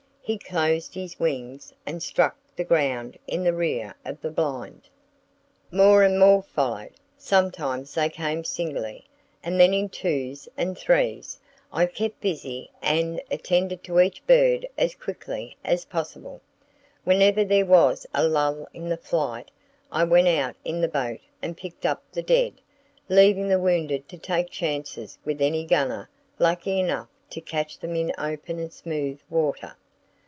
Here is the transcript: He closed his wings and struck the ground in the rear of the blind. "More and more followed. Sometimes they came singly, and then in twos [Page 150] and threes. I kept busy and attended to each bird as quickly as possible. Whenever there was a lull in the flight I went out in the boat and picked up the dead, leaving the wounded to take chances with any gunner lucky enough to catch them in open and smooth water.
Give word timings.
He 0.23 0.37
closed 0.37 0.93
his 0.93 1.19
wings 1.19 1.73
and 1.85 2.01
struck 2.01 2.37
the 2.55 2.63
ground 2.63 3.19
in 3.27 3.43
the 3.43 3.51
rear 3.53 3.95
of 4.05 4.21
the 4.21 4.29
blind. 4.31 4.87
"More 5.71 6.03
and 6.03 6.17
more 6.17 6.41
followed. 6.41 6.93
Sometimes 7.17 7.93
they 7.95 8.07
came 8.07 8.45
singly, 8.45 9.03
and 9.43 9.59
then 9.59 9.73
in 9.73 9.89
twos 9.89 10.45
[Page 10.47 10.51
150] 10.55 10.61
and 10.61 10.77
threes. 10.77 11.39
I 11.73 11.85
kept 11.85 12.21
busy 12.21 12.71
and 12.81 13.21
attended 13.29 13.83
to 13.83 13.99
each 13.99 14.25
bird 14.25 14.65
as 14.77 14.95
quickly 14.95 15.57
as 15.65 15.83
possible. 15.83 16.39
Whenever 17.03 17.43
there 17.43 17.65
was 17.65 18.07
a 18.13 18.25
lull 18.25 18.69
in 18.73 18.87
the 18.87 18.95
flight 18.97 19.51
I 19.91 20.05
went 20.05 20.29
out 20.29 20.55
in 20.63 20.79
the 20.79 20.87
boat 20.87 21.19
and 21.41 21.57
picked 21.57 21.85
up 21.85 22.03
the 22.13 22.23
dead, 22.23 22.53
leaving 23.09 23.49
the 23.49 23.59
wounded 23.59 24.07
to 24.07 24.17
take 24.17 24.49
chances 24.49 25.17
with 25.25 25.41
any 25.41 25.65
gunner 25.65 26.09
lucky 26.39 26.79
enough 26.79 27.09
to 27.31 27.41
catch 27.41 27.79
them 27.79 27.97
in 27.97 28.13
open 28.17 28.59
and 28.59 28.71
smooth 28.71 29.19
water. 29.29 29.75